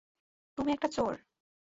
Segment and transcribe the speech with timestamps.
[0.57, 1.13] তুমি একটা চোর।